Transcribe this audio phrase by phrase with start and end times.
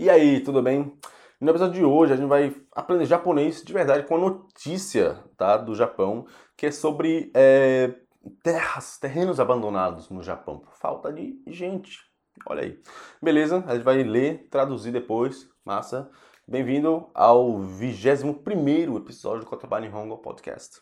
[0.00, 0.96] E aí, tudo bem?
[1.40, 5.56] No episódio de hoje a gente vai aprender japonês de verdade com a notícia tá,
[5.56, 6.24] do Japão,
[6.56, 7.92] que é sobre é,
[8.40, 11.98] terras, terrenos abandonados no Japão, por falta de gente.
[12.46, 12.80] Olha aí.
[13.20, 13.64] Beleza?
[13.66, 15.48] A gente vai ler, traduzir depois.
[15.64, 16.08] Massa.
[16.46, 20.80] Bem-vindo ao 21 episódio do Kotoba Nihongo Podcast.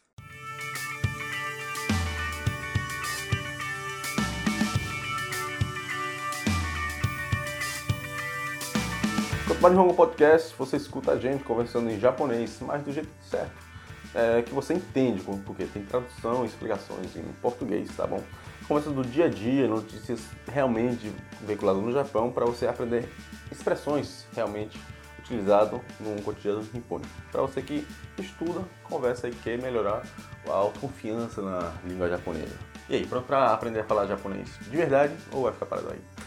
[9.63, 13.67] Nihongo Podcast, você escuta a gente conversando em japonês, mas do jeito certo.
[14.15, 18.23] É, que você entende, porque tem tradução e explicações em português, tá bom?
[18.69, 23.09] Conversa do dia a dia, notícias realmente veiculadas no Japão, para você aprender
[23.51, 24.81] expressões realmente
[25.19, 27.11] utilizadas no cotidiano nipônico.
[27.33, 27.87] Para você que
[28.19, 30.03] estuda, conversa e quer melhorar
[30.47, 32.57] a autoconfiança na língua japonesa.
[32.89, 36.26] E aí, pronto para aprender a falar japonês de verdade ou vai ficar parado aí?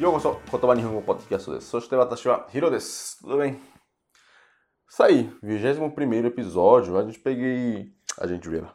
[0.00, 1.70] ようこそ、言葉日本語ポッドキャストです。
[1.70, 3.18] そして私はヒロです。
[3.22, 3.58] Tudo bem?
[4.88, 7.92] Isso aí, 21 episódio, a gente peguei.
[8.18, 8.66] A gente viu.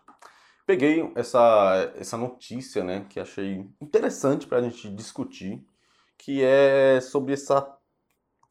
[0.66, 5.64] Peguei essa, essa notícia, né, que achei interessante para a gente discutir,
[6.18, 7.72] que é sobre essa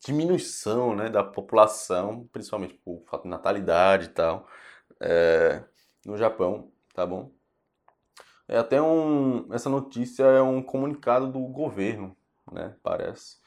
[0.04, 4.46] diminuição, né, da população, principalmente por fato de natalidade e tal,
[5.00, 5.64] é,
[6.06, 7.32] no Japão, tá bom?
[8.46, 12.16] É até um, essa notícia é um comunicado do governo,
[12.51, 12.75] né?
[12.83, 13.37] Parece.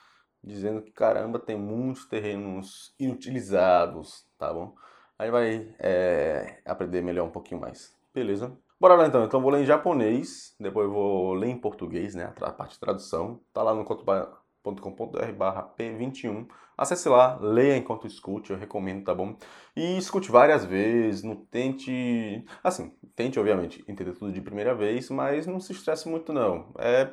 [0.43, 4.75] Dizendo que caramba, tem muitos terrenos inutilizados, tá bom?
[5.19, 7.97] Aí vai é, aprender melhor um pouquinho mais.
[8.15, 8.57] Beleza?
[8.81, 9.25] Bora lá então.
[9.25, 12.33] Então vou ler em japonês, depois vou ler em português, né?
[12.41, 13.41] A parte de tradução.
[13.53, 16.47] Tá lá no cotoba.com.br barra P21.
[16.77, 19.37] Acesse lá, leia enquanto escute, eu recomendo, tá bom?
[19.75, 22.45] E escute várias vezes, não tente...
[22.63, 26.73] Assim, tente, obviamente, entender tudo de primeira vez, mas não se estresse muito não.
[26.79, 27.11] É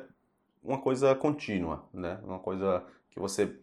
[0.65, 2.19] uma coisa contínua, né?
[2.23, 3.59] Uma coisa que você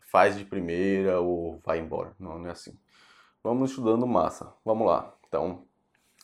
[0.00, 2.14] faz de primeira ou vai embora.
[2.18, 2.78] Não, não é assim.
[3.42, 4.52] Vamos estudando massa.
[4.64, 5.14] Vamos lá.
[5.28, 5.66] Então,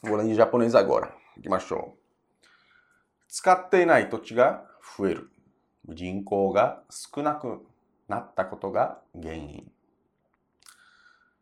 [0.03, 1.15] vou ler em japonês agora.
[1.37, 1.97] Ikimashou.
[3.29, 4.67] 使っていない土地が
[4.99, 5.31] 増える。
[5.89, 7.65] 人口が少なく
[8.09, 9.71] なったことが原因。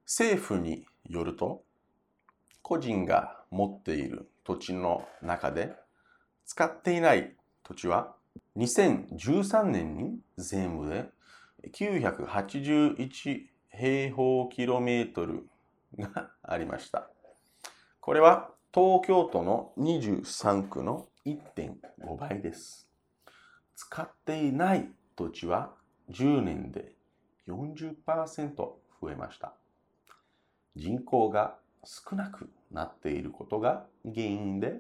[0.05, 1.65] 政府によると、
[2.62, 5.75] 個人が持っている土地の中で
[6.45, 8.15] 使っていない土地は
[8.58, 11.10] 2013年に全部で
[11.72, 15.48] 981平方キロメートル
[15.98, 17.10] がありました。
[18.00, 22.90] これは東京都の23区の1.5倍です。
[23.76, 25.74] 使っていない土地は
[26.12, 26.94] 10年で
[27.48, 28.80] 40%増
[29.10, 29.54] えました。
[30.76, 34.80] 人口が少なくなっていることが原因で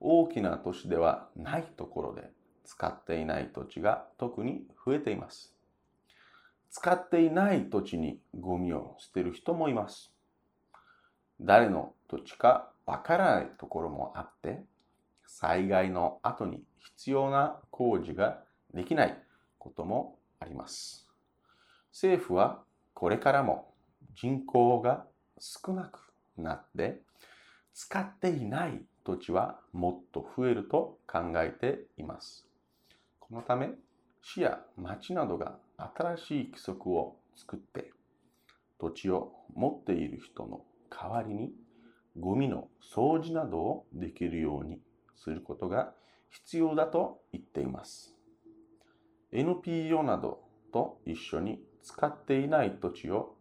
[0.00, 2.30] 大きな都市ではないところで
[2.72, 5.54] 使っていない土地が特に増えています。
[6.70, 10.10] 使っていない土地にゴミを捨てる人もいます。
[11.38, 14.62] 誰の土地かわからないところもあって、
[15.26, 19.22] 災害の後に必要な工事ができない
[19.58, 21.06] こともあります。
[21.92, 22.62] 政府は
[22.94, 23.70] これからも
[24.14, 25.04] 人口が
[25.38, 25.98] 少なく
[26.38, 27.02] なって、
[27.74, 32.51] 使っていない土地はもっと増えると考えています。
[33.32, 33.70] このため、
[34.20, 35.56] 市や町などが
[35.96, 37.90] 新しい規則を作って、
[38.78, 40.60] 土地を持っている人の
[40.90, 41.50] 代わりに
[42.20, 44.80] ゴミの掃除などをできるように
[45.16, 45.94] することが
[46.28, 48.14] 必要だと言っています。
[49.32, 53.34] NPO などと一緒に使っていない土地を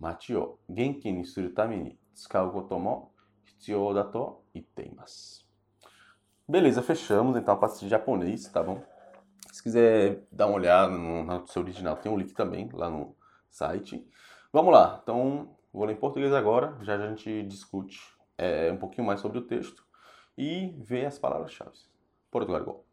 [0.00, 3.12] 町を元気にするために使うことも
[3.44, 5.44] 必要だと言っています。
[6.48, 8.82] Beleza, fechamos então a parte de japonês, tá bom?
[9.58, 13.16] Se quiser dar uma olhada no, na notícia original, tem um link também lá no
[13.50, 14.08] site.
[14.52, 18.00] Vamos lá, então vou ler em português agora, já a gente discute
[18.38, 19.84] é, um pouquinho mais sobre o texto
[20.36, 21.76] e vê as palavras-chave.
[22.30, 22.84] Portugal igual.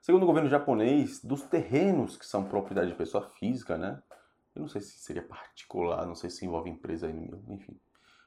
[0.00, 4.00] Segundo o governo japonês, dos terrenos que são propriedade de pessoa física, né?
[4.54, 7.76] Eu não sei se seria particular, não sei se envolve empresa aí no meu, enfim.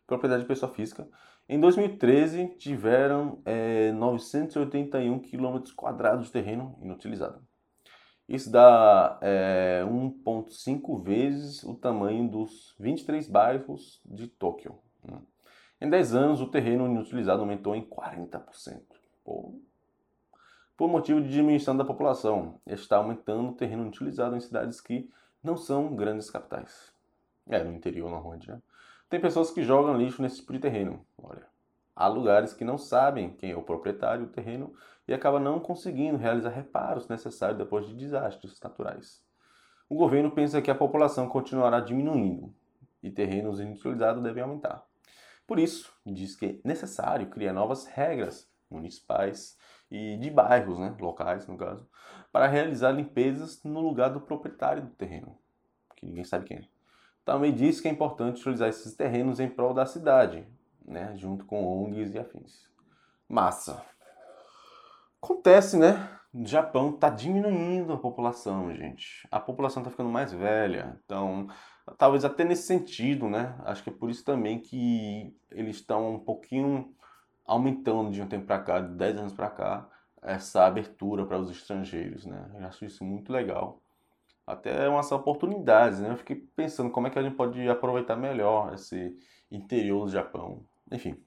[0.05, 1.07] Propriedade de pessoa física.
[1.47, 7.47] Em 2013, tiveram é, 981 km quadrados de terreno inutilizado.
[8.29, 14.77] Isso dá é, 1,5 vezes o tamanho dos 23 bairros de Tóquio.
[15.81, 18.83] Em 10 anos, o terreno inutilizado aumentou em 40%.
[19.25, 19.59] Pô.
[20.77, 25.09] Por motivo de diminuição da população, está aumentando o terreno inutilizado em cidades que
[25.43, 26.93] não são grandes capitais.
[27.47, 28.61] É, no interior normalmente, né?
[29.09, 31.03] Tem pessoas que jogam lixo nesse tipo de terreno.
[31.17, 31.47] Olha,
[31.99, 34.73] há lugares que não sabem quem é o proprietário do terreno
[35.05, 39.21] e acaba não conseguindo realizar reparos necessários depois de desastres naturais.
[39.89, 42.53] o governo pensa que a população continuará diminuindo
[43.03, 44.85] e terrenos inutilizados devem aumentar.
[45.45, 49.57] Por isso, diz que é necessário criar novas regras municipais
[49.91, 51.89] e de bairros, né, locais no caso,
[52.31, 55.37] para realizar limpezas no lugar do proprietário do terreno,
[55.97, 56.67] que ninguém sabe quem é.
[57.25, 60.47] Também diz que é importante utilizar esses terrenos em prol da cidade,
[60.89, 62.69] né, junto com ONGs e afins.
[63.27, 63.85] Massa.
[65.21, 66.09] Acontece, né?
[66.33, 69.27] No Japão está diminuindo a população, gente.
[69.31, 71.47] A população está ficando mais velha, então
[71.97, 73.55] talvez até nesse sentido, né?
[73.65, 76.93] Acho que é por isso também que eles estão um pouquinho
[77.45, 79.89] aumentando de um tempo para cá, de 10 anos para cá,
[80.21, 82.49] essa abertura para os estrangeiros, né?
[82.59, 83.81] Eu acho isso muito legal.
[84.45, 86.11] Até umas oportunidades, né?
[86.11, 89.15] Eu fiquei pensando como é que a gente pode aproveitar melhor esse
[89.51, 90.63] interior do Japão.
[90.91, 91.23] Enfim,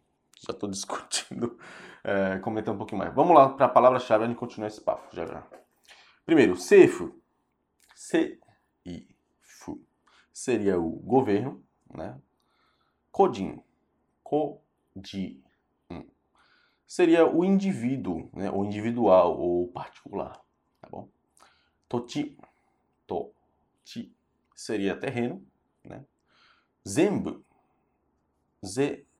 [0.46, 1.58] já estou discutindo,
[2.04, 3.14] é, comentando um pouquinho mais.
[3.14, 5.46] Vamos lá para a palavra-chave, a gente continua esse papo já já.
[6.24, 7.20] Primeiro, seifu.
[7.94, 9.80] Se-i-fu.
[10.32, 11.64] Seria o governo,
[11.94, 12.20] né?
[13.10, 13.62] Kodin.
[14.22, 15.42] Kodin.
[16.86, 18.50] Seria o indivíduo, né?
[18.50, 20.38] O individual ou particular,
[20.80, 21.08] tá bom?
[21.88, 22.36] Tochi.
[23.06, 24.14] Tochi.
[24.54, 25.42] Seria terreno,
[25.84, 26.04] né?
[26.86, 27.44] Zenbu.
[28.64, 29.11] Ze bu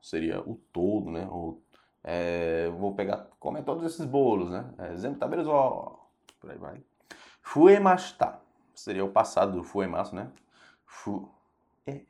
[0.00, 1.26] seria o todo, né?
[1.30, 1.62] Ou,
[2.02, 4.72] é, vou pegar, comer todos esses bolos, né?
[4.78, 6.08] É, exemplo, taberizó,
[6.40, 6.82] por aí vai.
[7.42, 8.40] Fuemashita
[8.74, 10.30] seria o passado do fuemasu, né?
[10.86, 12.00] Fuemashita.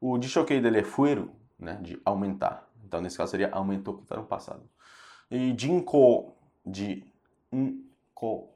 [0.00, 1.78] O dishoquei dele é fueru, né?
[1.82, 2.68] De aumentar.
[2.84, 4.68] Então, nesse caso, seria aumentou que está no passado.
[5.30, 6.34] E jinko
[6.64, 7.06] de
[7.50, 8.50] inko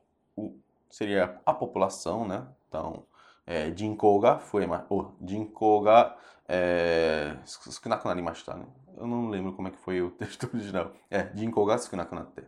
[0.90, 2.46] seria a população, né?
[2.68, 3.06] Então,
[3.47, 6.17] えー、人口が増えま、お人口が、
[6.47, 8.65] é, 少なくなりましたね。
[8.97, 10.91] Eu não lembro como é que foi o texto original.
[11.09, 12.43] É, 人口が少なくなって。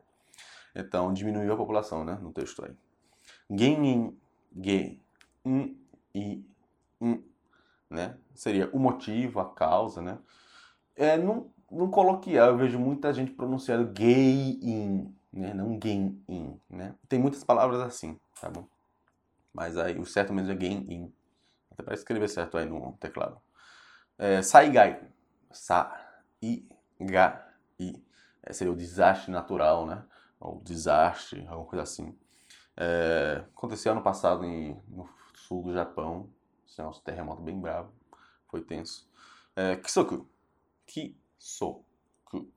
[0.76, 2.76] Então, diminuiu a população, né, no texto aí.
[3.50, 4.18] 原因、
[4.56, 4.98] 原
[5.46, 6.46] 因、
[7.02, 7.24] in,
[7.90, 8.18] né?
[8.34, 10.18] Seria o motivo, a causa, né?
[10.96, 15.54] É, no, no coloquial, eu vejo muita gente pronunciando gay in, né?
[15.54, 16.96] Não gain in, né?
[17.08, 18.68] Tem muitas palavras assim, tá bom?
[19.59, 21.13] Mas aí o certo mesmo é gain in.
[21.73, 23.41] Até para escrever certo aí no teclado.
[24.17, 25.03] É, saigai.
[25.51, 26.01] Sa,
[26.41, 26.65] i,
[27.01, 27.45] ga,
[27.77, 28.01] i.
[28.41, 30.05] É, seria o desastre natural, né?
[30.39, 32.17] Ou desastre, alguma coisa assim.
[32.77, 36.31] É, aconteceu ano passado em, no sul do Japão.
[36.79, 37.93] É um terremoto bem bravo.
[38.47, 39.11] Foi tenso.
[39.57, 40.31] É, kisoku.
[40.87, 42.49] Kisoku.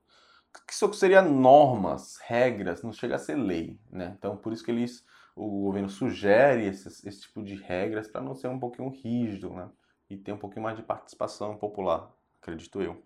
[0.67, 4.13] Kisoku seria normas, regras, não chega a ser lei, né?
[4.19, 5.03] Então, por isso que eles
[5.35, 9.69] o governo sugere esse, tipo de regras para não ser um pouquinho rígido, né?
[10.09, 12.11] E ter um pouquinho mais de participação popular,
[12.41, 13.01] acredito eu.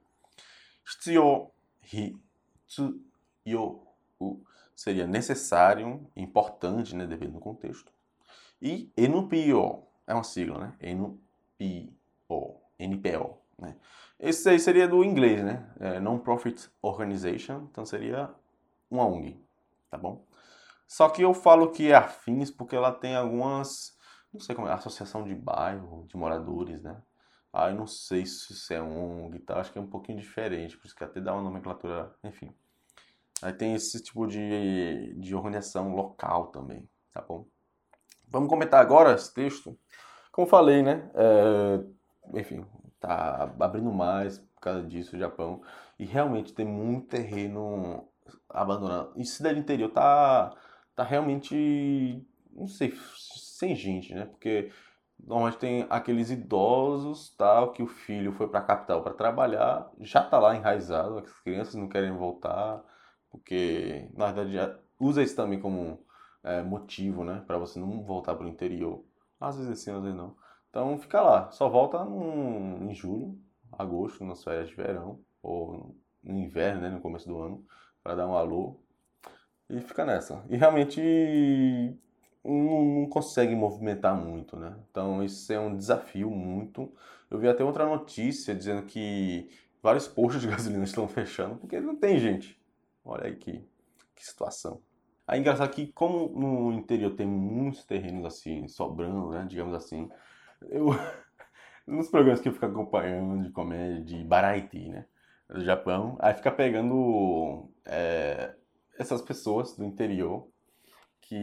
[0.83, 1.51] Hitsuyo,
[1.83, 3.81] hitsuyo,
[4.75, 7.91] seria necessário, importante, né, dependendo do contexto.
[8.61, 10.73] E NPO, é uma sigla, né?
[10.81, 13.75] NPO, NPO, né?
[14.19, 15.69] Esse aí seria do inglês, né?
[15.79, 18.33] É Non-Profit Organization, então seria
[18.89, 19.39] uma ONG,
[19.89, 20.25] tá bom?
[20.87, 23.97] Só que eu falo que é afins porque ela tem algumas,
[24.33, 27.01] não sei como é, associação de bairro, de moradores, né?
[27.51, 30.77] Ah, não sei se isso é ONG e tal, acho que é um pouquinho diferente,
[30.77, 32.53] por isso que até dá uma nomenclatura, enfim.
[33.41, 37.47] Aí tem esse tipo de, de organização local também, tá bom?
[38.27, 39.77] Vamos comentar agora esse texto.
[40.31, 41.09] Como falei, né?
[41.13, 42.65] É, enfim,
[42.99, 45.61] tá abrindo mais por causa disso o Japão.
[45.97, 48.07] E realmente tem muito terreno
[48.49, 49.13] abandonado.
[49.15, 50.53] E cidade interior tá
[50.95, 52.93] tá realmente, não sei,
[53.35, 54.25] sem gente, né?
[54.25, 54.71] Porque
[55.19, 60.23] normalmente tem aqueles idosos, tal, que o filho foi para a capital para trabalhar, já
[60.23, 62.83] tá lá enraizado, as crianças não querem voltar,
[63.29, 66.05] porque na verdade usa isso também como
[66.43, 69.03] é, motivo, né, para você não voltar para o interior.
[69.39, 70.35] Às vezes sim, às vezes não.
[70.69, 73.37] Então fica lá, só volta no, em julho,
[73.71, 77.65] agosto, nas férias de verão, ou no inverno, né, no começo do ano,
[78.03, 78.79] para dar um alô
[79.69, 80.43] e fica nessa.
[80.49, 81.01] E realmente
[82.43, 84.75] não, não, consegue movimentar muito, né?
[84.91, 86.91] Então isso é um desafio muito.
[87.29, 89.49] Eu vi até outra notícia dizendo que
[89.81, 92.59] vários postos de gasolina estão fechando porque não tem gente.
[93.03, 93.67] Olha aí que,
[94.15, 94.81] que situação.
[95.27, 99.45] Aí engraçado que como no interior tem muitos terrenos assim, sobrando, né?
[99.47, 100.09] Digamos assim,
[100.69, 100.89] eu
[101.87, 105.05] nos programas que eu fico acompanhando de comédia, de Baraiti, né?
[105.49, 108.55] Do Japão, aí fica pegando é,
[108.97, 110.47] essas pessoas do interior
[111.21, 111.35] que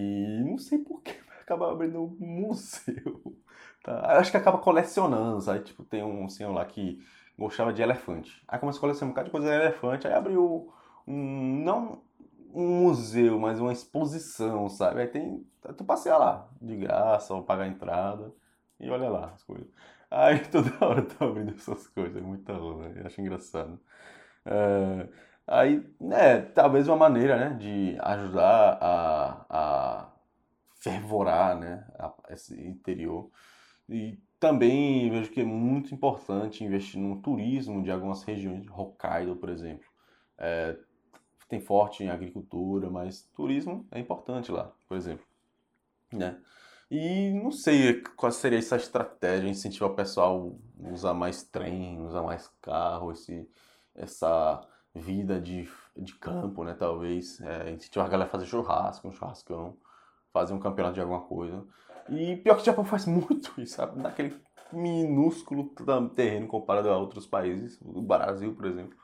[0.44, 3.36] não sei por que acaba abrindo um museu.
[3.82, 4.18] Tá?
[4.18, 6.98] Acho que acaba colecionando, aí Tipo, tem um senhor lá que
[7.38, 8.42] gostava de elefante.
[8.46, 10.72] Aí começou a colecionar um bocado de coisa de elefante, aí abriu
[11.06, 11.62] um.
[11.64, 12.02] Não
[12.54, 15.00] um museu, mas uma exposição, sabe?
[15.00, 15.46] Aí tem.
[15.76, 18.32] Tu passeia lá, de graça, ou pagar a entrada,
[18.78, 19.68] e olha lá as coisas.
[20.10, 23.80] Aí toda hora tá abrindo essas coisas, é muita onda, eu acho engraçado.
[24.44, 25.08] É,
[25.52, 30.12] aí, né, talvez uma maneira, né, de ajudar a, a
[30.80, 33.30] fervorar, né, a, esse interior.
[33.88, 39.50] E também vejo que é muito importante investir no turismo de algumas regiões, Hokkaido, por
[39.50, 39.86] exemplo.
[40.38, 40.76] É,
[41.48, 45.26] tem forte em agricultura, mas turismo é importante lá, por exemplo.
[46.12, 46.40] Né?
[46.90, 52.22] E não sei qual seria essa estratégia, incentivar o pessoal a usar mais trem, usar
[52.22, 53.48] mais carro, esse,
[53.94, 56.74] essa vida de, de campo, né?
[56.74, 57.40] Talvez.
[57.40, 59.76] É, incentivar a galera a fazer churrasco, um churrascão,
[60.32, 61.64] fazer um campeonato de alguma coisa.
[62.08, 64.00] E pior que o Japão faz muito isso, sabe?
[64.00, 64.36] Naquele
[64.72, 65.70] minúsculo
[66.14, 67.78] terreno comparado a outros países.
[67.82, 68.96] O Brasil, por exemplo.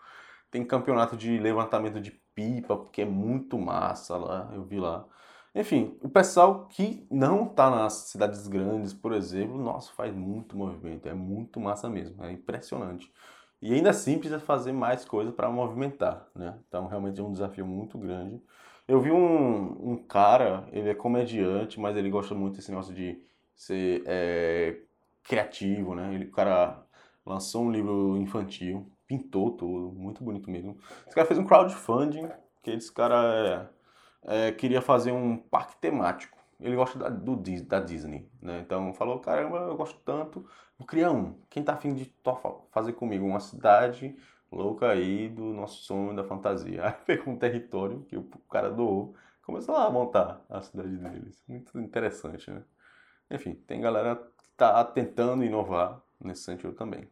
[0.51, 5.07] Tem campeonato de levantamento de pipa, porque é muito massa lá, eu vi lá.
[5.55, 11.09] Enfim, o pessoal que não está nas cidades grandes, por exemplo, nossa, faz muito movimento,
[11.09, 13.13] é muito massa mesmo, é impressionante.
[13.61, 16.59] E ainda assim precisa fazer mais coisa para movimentar, né?
[16.69, 18.41] Então realmente é um desafio muito grande.
[18.87, 23.21] Eu vi um, um cara, ele é comediante, mas ele gosta muito desse negócio de
[23.55, 24.79] ser é,
[25.25, 26.15] criativo, né?
[26.15, 26.83] Ele, o cara
[27.27, 30.79] lançou um livro infantil, pintou tudo, muito bonito mesmo.
[31.07, 32.29] Esse cara fez um crowdfunding,
[32.63, 33.71] que esse cara
[34.25, 36.38] é, é, queria fazer um parque temático.
[36.61, 38.61] Ele gosta da, do, da Disney, né?
[38.61, 40.45] Então falou, caramba, eu gosto tanto,
[40.79, 41.35] vou criar um.
[41.49, 42.13] Quem tá afim de
[42.71, 44.17] fazer comigo uma cidade
[44.51, 46.85] louca aí do nosso sonho da fantasia?
[46.89, 51.45] Aí pegou um território que o cara doou, começou lá a montar a cidade deles.
[51.47, 52.63] Muito interessante, né?
[53.31, 57.09] Enfim, tem galera que tá tentando inovar nesse sentido também.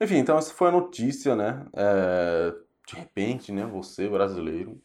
[0.00, 1.66] Enfim, então essa foi a notícia, né?
[1.72, 2.54] É,
[2.86, 4.80] de repente, né, você brasileiro,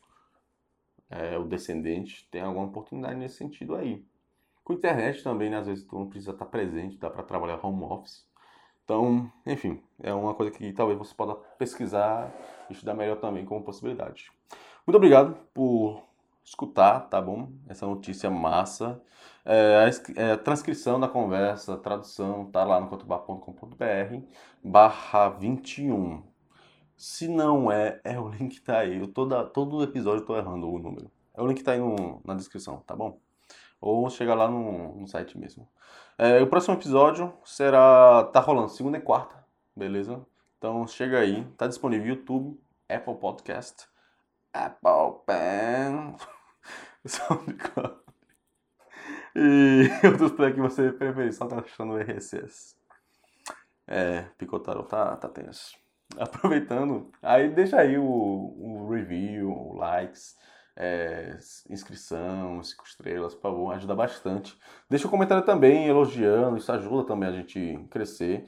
[1.10, 4.06] é, o descendente, tem alguma oportunidade nesse sentido aí.
[4.64, 7.84] Com internet também, né, às vezes tu não precisa estar presente, dá para trabalhar home
[7.84, 8.28] office.
[8.84, 12.34] Então, enfim, é uma coisa que talvez você possa pesquisar
[12.70, 14.32] e estudar melhor também como possibilidade.
[14.86, 16.02] Muito obrigado por
[16.44, 17.50] escutar, tá bom?
[17.68, 19.02] Essa notícia massa.
[19.44, 24.22] É, a, é, a, transcrição da conversa, a tradução, tá lá no cotobar.com.br
[24.64, 26.24] barra 21.
[26.98, 29.00] Se não é, é o link tá aí.
[29.00, 31.12] Eu toda, todo episódio eu tô errando o número.
[31.34, 33.20] É o link tá aí no, na descrição, tá bom?
[33.80, 35.68] Ou chega lá no, no site mesmo.
[36.18, 38.24] É, o próximo episódio será.
[38.34, 39.36] tá rolando segunda e quarta,
[39.75, 40.25] beleza?
[40.58, 43.88] Então chega aí, tá disponível YouTube, Apple Podcast,
[44.51, 46.16] Apple Pen.
[49.39, 52.75] E outros play que você preferir, só tá achando o RSS.
[53.86, 55.77] É, Picotaro tá, tá tenso.
[56.18, 60.36] Aproveitando, aí deixa aí o, o review, o likes,
[60.76, 61.38] é,
[61.70, 64.58] inscrição, cinco estrelas, por favor, ajuda bastante.
[64.90, 68.48] Deixa um comentário também elogiando, isso ajuda também a gente crescer.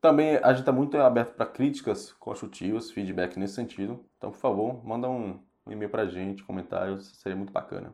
[0.00, 4.04] Também a gente está muito aberto para críticas construtivas, feedback nesse sentido.
[4.16, 7.92] Então, por favor, manda um, um e-mail para a gente, comentários, seria muito bacana.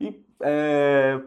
[0.00, 1.20] E é,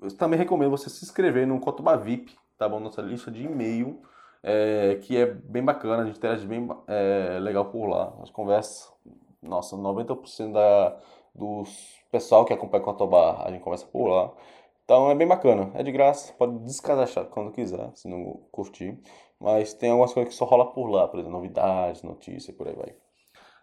[0.00, 2.80] eu também recomendo você se inscrever no Cotuba VIP, tá bom?
[2.80, 4.02] Nossa lista de e-mail,
[4.42, 8.12] é, que é bem bacana, a gente interage bem é, legal por lá.
[8.22, 8.92] As conversas,
[9.40, 10.98] nossa, 90% da,
[11.34, 14.32] dos pessoal que acompanha Cotuba, a gente conversa por lá.
[14.84, 18.98] Então é bem bacana, é de graça, pode descadastrar quando quiser, se não curtir.
[19.40, 22.74] Mas tem algumas coisas que só rola por lá, por exemplo, novidades, notícias, por aí
[22.74, 22.94] vai.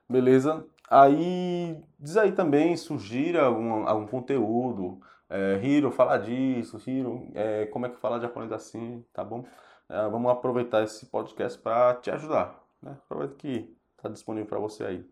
[0.10, 0.66] Beleza?
[0.90, 5.00] Aí diz aí também, sugira algum, algum conteúdo.
[5.30, 9.46] É, Hiro, fala disso, Hiro, é, como é que fala japonês assim, tá bom?
[9.90, 12.64] É, vamos aproveitar esse podcast para te ajudar.
[12.82, 12.92] Né?
[13.06, 15.10] Aproveita que tá disponível para você aí.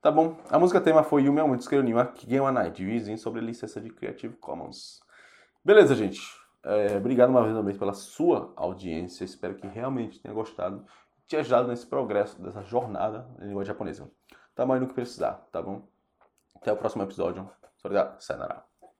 [0.00, 0.36] Tá bom?
[0.50, 5.00] A música tema foi Yumi Aumento Escreveu Kigema Night, vizinho sobre licença de Creative Commons.
[5.64, 6.20] Beleza, gente?
[6.62, 9.24] É, obrigado uma vez também pela sua audiência.
[9.24, 10.84] Espero que realmente tenha gostado
[11.18, 14.10] e te ajudado nesse progresso dessa jornada em língua japonesa
[14.54, 15.86] tamanho do que precisar, tá bom?
[16.54, 17.50] Até o próximo episódio.
[17.82, 18.20] Obrigado.
[18.20, 18.73] Sayonara.